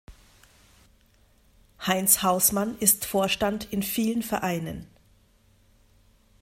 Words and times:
Heinz 1.85 2.23
Hausmann 2.23 2.75
ist 2.79 3.05
Vorstand 3.05 3.71
in 3.71 3.83
vielen 3.83 4.23
Vereinen. 4.23 4.87